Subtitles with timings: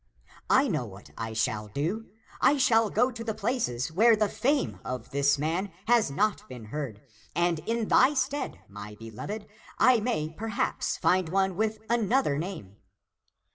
[0.49, 2.09] I know what I shall do:^
[2.41, 6.65] I shall go to the places where the fame of this man has not been
[6.73, 7.03] heard;
[7.35, 9.45] and in thy stead, my beloved,
[9.77, 12.77] I may perhaps find one with another name."